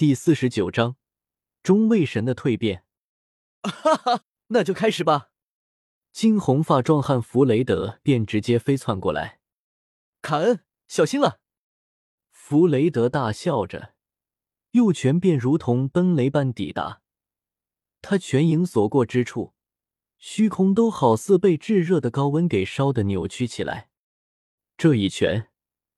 [0.00, 0.96] 第四十九章，
[1.62, 2.86] 中卫神的蜕变。
[3.62, 5.28] 哈哈，那就开始吧。
[6.10, 9.40] 金红发壮汉弗雷德便直接飞窜过来。
[10.22, 11.40] 卡恩，小心了！
[12.30, 13.92] 弗雷德大笑着，
[14.70, 17.02] 右拳便如同奔雷般抵达。
[18.00, 19.52] 他拳影所过之处，
[20.16, 23.90] 虚空都好似被炙热的高温给烧得扭曲起来。
[24.78, 25.50] 这一拳，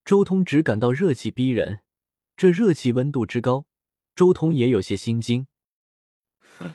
[0.05, 1.83] 周通只感到热气逼人。
[2.37, 3.67] 这热气温度之高，
[4.15, 5.47] 周通也有些心惊。
[6.59, 6.75] 哼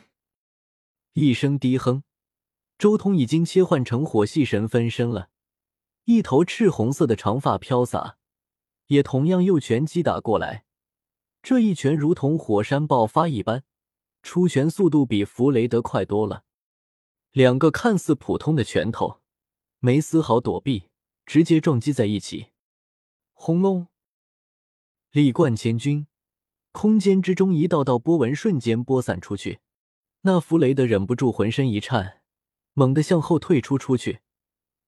[1.13, 2.03] 一声低哼，
[2.77, 5.29] 周通已经切换成火系神分身了，
[6.05, 8.17] 一头赤红色的长发飘洒，
[8.87, 10.65] 也同样右拳击打过来。
[11.41, 13.63] 这一拳如同火山爆发一般。
[14.23, 16.43] 出拳速度比弗雷德快多了，
[17.31, 19.21] 两个看似普通的拳头，
[19.79, 20.89] 没丝毫躲避，
[21.25, 22.47] 直接撞击在一起。
[23.31, 23.87] 轰隆！
[25.11, 26.07] 力贯千钧，
[26.77, 29.61] 空间之中一道道波纹瞬间播散出去。
[30.21, 32.21] 那弗雷德忍不住浑身一颤，
[32.73, 34.19] 猛地向后退出出去。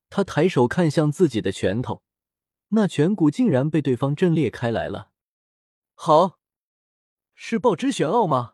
[0.08, 2.03] 他抬手看向自己的拳头，
[2.67, 5.09] 那拳骨竟然被对方震裂开来了。
[5.95, 6.38] 好，
[7.33, 8.53] 是爆之玄奥吗？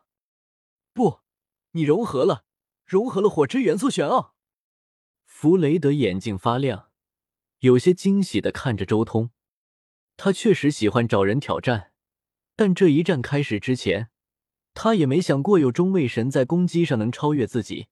[0.94, 1.20] 不，
[1.72, 2.46] 你融合了，
[2.86, 4.34] 融合了火之元素玄奥。
[5.26, 6.88] 弗雷德眼睛发亮，
[7.58, 9.28] 有些惊喜的看着周通。
[10.16, 11.92] 他确实喜欢找人挑战，
[12.56, 14.08] 但这一战开始之前，
[14.74, 17.88] 他也没想过有中位神在攻击上能超越自己。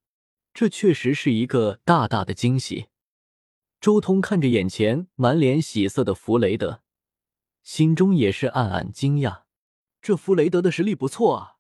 [0.52, 2.86] 这确实是一个大大的惊喜。
[3.80, 6.80] 周通看着眼前满脸喜色的弗雷德，
[7.62, 9.42] 心中也是暗暗惊讶。
[10.00, 11.56] 这弗雷德的实力不错啊。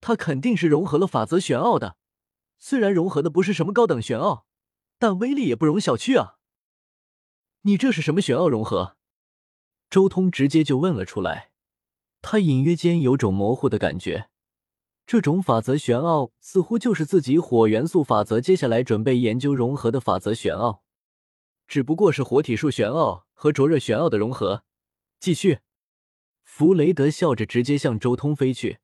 [0.00, 1.96] 他肯定是融合了法则玄奥的，
[2.58, 4.46] 虽然融合的不是什么高等玄奥，
[4.98, 6.38] 但威力也不容小觑啊！
[7.62, 8.96] 你这是什么玄奥融合？
[9.90, 11.50] 周通直接就问了出来。
[12.20, 14.28] 他隐约间有种模糊的感觉，
[15.06, 20.82] 这种法则玄奥似乎就是自己火元素法则接下来准备研究融合的法则玄奥，
[21.66, 24.64] 只不过是火体术玄奥和灼热玄奥的融合。
[25.20, 25.60] 继续，
[26.42, 28.78] 弗雷德笑着直接向周通飞去。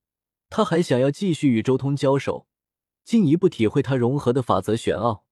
[0.48, 2.46] 他还想要继续与周通交手，
[3.04, 5.24] 进一步体会他融合的法则玄奥。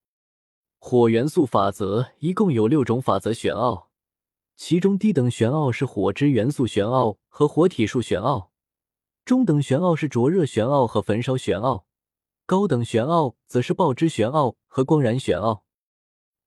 [0.79, 3.92] 火元素法则一共有六种法则玄奥，
[4.65, 8.53] 其中低等玄奥是火之元素玄奥和火体术玄奥，
[9.25, 11.85] 中等玄奥是灼热玄奥和焚烧玄奥，
[12.47, 15.65] 高等玄奥则是爆之玄奥和光燃玄奥。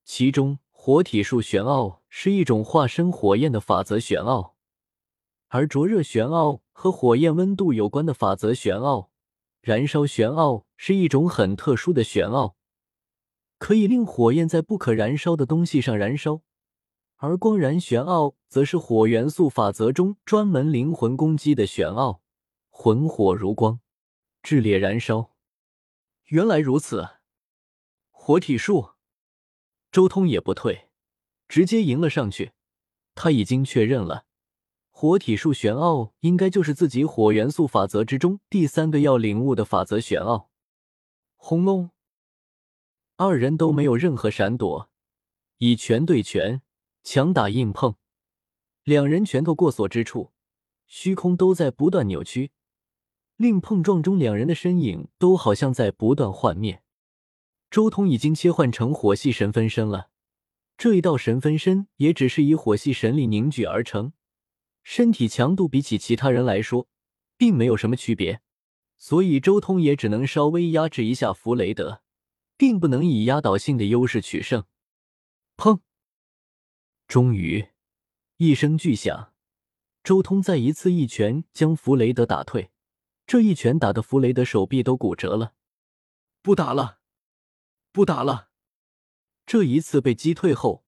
[0.05, 4.55] 其中火体术玄奥是一种化身火焰的法则玄奥。
[5.49, 9.09] 而灼热玄奥和火焰温度有关的法则玄奥，
[9.59, 12.55] 燃烧玄奥是一种很特殊的玄奥，
[13.59, 16.39] 可以令火焰在不可燃烧的东西上燃烧；
[17.17, 22.21] 而光燃玄奥则是火元素法则中专门灵魂攻击的玄奥，
[22.69, 23.79] 魂火如光，
[24.43, 25.31] 炽烈燃烧。
[26.25, 27.07] 原来如此，
[28.11, 28.91] 火体术，
[29.91, 30.89] 周通也不退，
[31.47, 32.51] 直接迎了上去。
[33.13, 34.25] 他已经确认了。
[34.89, 40.49] 火体术玄奥应该就是自己火元素法则之中第三个要领悟的法则玄奥。
[41.35, 41.91] 轰隆！
[43.17, 44.89] 二人都没有任何闪躲，
[45.57, 46.61] 以拳对拳，
[47.05, 47.95] 强打硬碰。
[48.83, 50.33] 两人拳头过所之处，
[50.87, 52.51] 虚空都在不断扭曲，
[53.37, 56.81] 令碰撞中两人的身影都好像在不断幻灭。
[57.69, 60.09] 周通已经切换成火系神分身了，
[60.77, 64.13] 这一道神分身也只是以火系神力凝聚而成。
[64.83, 66.87] 身体强度比起其他人来说，
[67.37, 68.41] 并没有什么区别，
[68.97, 72.01] 所以周通也只能稍微压制一下弗雷德，
[72.57, 74.63] 并不能以压倒性的优势取胜。
[75.55, 75.81] 砰！
[77.07, 77.67] 终于，
[78.37, 79.33] 一声巨响，
[80.03, 82.71] 周通再一次一拳将弗雷德打退。
[83.27, 85.53] 这一拳打得弗雷德手臂都骨折了。
[86.41, 86.99] 不打了，
[87.91, 88.49] 不打了！
[89.45, 90.83] 这一次被击退后，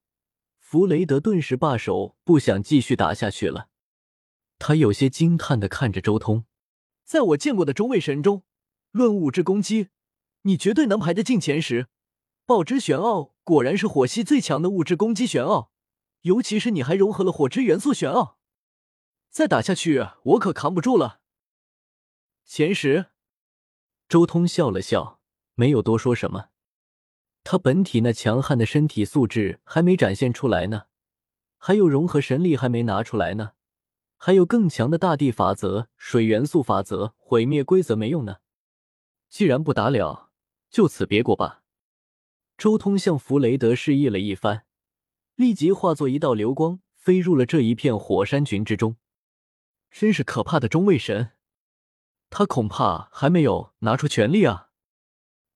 [0.60, 3.70] 弗雷德顿时罢手，不想继续打下去了。
[4.60, 6.46] 他有些惊叹的看着周通，
[7.04, 8.44] 在我见过的中位神中，
[8.92, 9.90] 论物质攻击，
[10.42, 11.88] 你绝对能排得进前十。
[12.46, 15.72] 爆之玄奥果然是火系最强的物质攻击玄奥，
[16.28, 18.38] 尤其是你还融合了火之元素玄奥，
[19.30, 21.22] 再打下去我可扛不住了。
[22.44, 23.08] 前十，
[24.10, 25.22] 周通笑了笑，
[25.56, 26.50] 没有多说什么。
[27.46, 30.88] 他本体那强悍的身体素质还没展现出来呢，
[31.58, 33.54] 还有融合神力还没拿出来呢。
[34.18, 38.38] 还有更强的大地法则、水元素法则、毁灭规则没用呢。
[39.30, 40.32] 既然不打了，
[40.70, 41.64] 就此别过吧。
[42.58, 44.66] 周通向弗雷德示意了一番，
[45.38, 48.98] 立即化作一道流光，飞入了这一片火山群之中。
[49.92, 51.34] 真是可怕的中位神！
[52.32, 54.72] 他恐怕还没有拿出全力啊。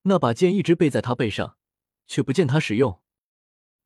[0.03, 1.57] 那把剑一直背在他背上，
[2.05, 3.01] 却不见他使用。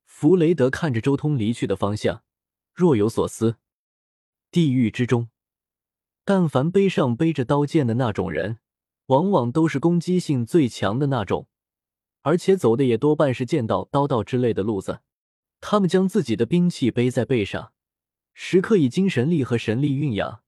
[0.03, 2.23] 弗雷德看着周通离去的方向，
[2.73, 3.55] 若有所思。
[4.51, 5.29] 地狱之中，
[6.25, 8.59] 但凡背上背着刀剑的那种人，
[9.05, 11.47] 往往都是攻击性最强的那种，
[12.23, 14.99] 而且走的也多半是剑道、刀道之类的路子。
[15.67, 17.73] 他们将自己的兵器背在背上，
[18.35, 20.43] 时刻以精神力和神力蕴养，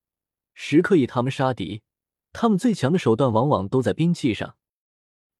[0.53, 1.81] 时刻以他们杀敌。
[2.33, 4.57] 他们最强的手段往往都在兵器上。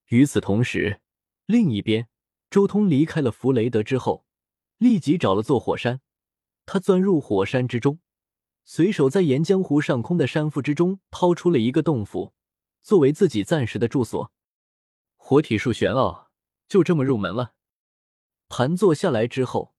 [0.08, 1.02] 与此同时，
[1.46, 2.08] 另一边，
[2.50, 4.26] 周通离开了弗雷德之后，
[4.80, 6.02] 立即找了座火山。
[6.66, 8.00] 他钻入火山之中，
[8.66, 12.34] 随手在沿江湖上空的山腹之中掏出了一个洞府，
[12.82, 14.34] 作为自己暂时的住所。
[15.18, 16.32] 活体术玄奥，
[16.68, 17.54] 就这么入门了。
[18.50, 19.74] 盘坐下来之后，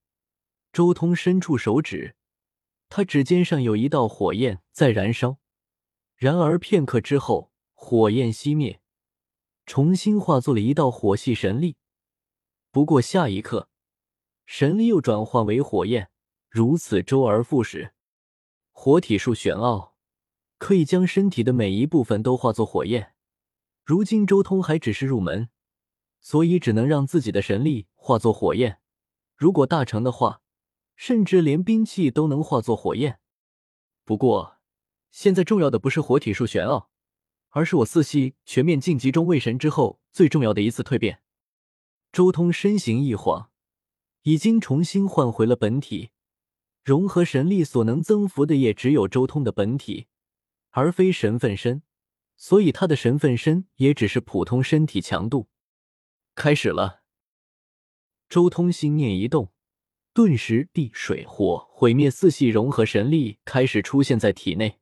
[0.73, 2.17] 周通伸出手指，
[2.89, 5.39] 他指尖上有一道火焰在燃烧。
[6.17, 8.81] 然而片刻之后，火焰熄灭。
[9.65, 11.77] 重新化作了一道火系神力，
[12.71, 13.69] 不过下一刻，
[14.47, 16.11] 神力又转化为火焰，
[16.49, 17.93] 如此周而复始。
[18.73, 19.95] 火体术玄奥，
[20.57, 23.15] 可以将身体的每一部分都化作火焰。
[23.85, 25.51] 如今周通还只是入门，
[26.21, 28.81] 所以只能让自己的神力化作火焰。
[29.37, 30.43] 如果大成的话，
[30.97, 33.21] 甚至连兵器都能化作火焰。
[34.05, 34.59] 不过，
[35.11, 36.91] 现在重要的不是火体术玄奥。
[37.51, 41.23] 而是我四系全面晋级中位神之后最重要的一次蜕变。
[42.13, 43.51] 周通身形一晃，
[44.23, 46.11] 已经重新换回了本体。
[46.85, 50.09] 融合神力所能增幅的也只有周通的本体，
[50.71, 51.83] 而非神分身，
[52.37, 55.49] 所以他的神分身也只是普通身体强度。
[56.39, 57.03] 开始了。
[58.29, 59.53] 周通心念一动，
[60.15, 64.79] 顿时地水火毁灭四系融合神力开始出现在体内。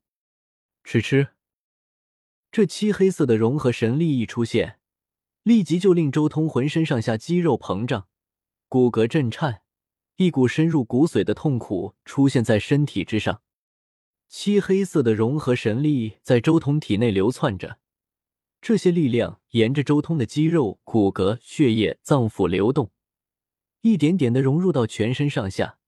[0.85, 1.29] 吃吃。
[2.53, 4.79] 这漆黑色的融合神力一出现，
[5.45, 8.07] 立即就令周通浑身上下肌肉膨胀，
[8.69, 9.63] 骨骼震颤，
[10.17, 13.41] 一股深入骨髓的痛苦出现在身体之上。
[14.29, 17.79] 漆黑色的融合神力在周通体内流窜着，
[18.69, 22.91] 这些力量沿着周通的肌肉、骨骼、血液、脏腑流动，
[23.83, 25.79] 一点点的融入到全身上下，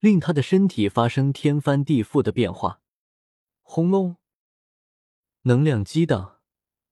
[0.00, 2.80] 令他的身体发生天翻地覆的变化。
[3.60, 4.16] 轰隆！
[5.42, 6.38] 能量激荡，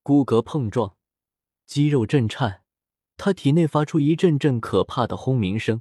[0.02, 0.98] 骨骼碰撞，
[1.64, 2.62] 肌肉震颤，
[3.16, 5.80] 他体内发出一阵阵可怕的轰鸣声。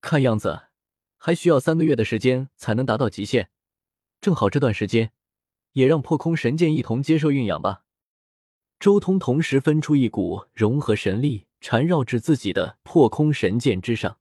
[0.00, 0.66] 看样子
[1.16, 3.50] 还需要三个月的时间才能达到极限，
[4.20, 5.10] 正好这段时间
[5.72, 7.80] 也让破空神剑一同接受蕴养吧。
[8.84, 14.18] 周通同时分出一股融合神力，缠绕至自己的破空神剑之上。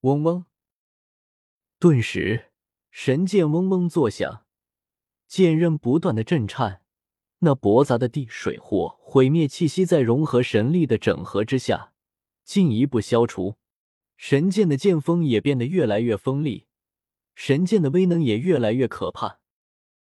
[0.00, 0.46] 嗡嗡，
[1.78, 2.46] 顿时
[2.90, 4.44] 神剑嗡嗡作响。
[5.28, 6.82] 剑刃不断的震颤，
[7.38, 11.92] 那驳杂的地水火毁灭气息在融合神力的整合之下，
[12.42, 13.58] 进一步消除。
[14.16, 16.66] 神剑的剑锋也变得越来越锋利，
[17.36, 19.38] 神剑的威能也越来越可怕。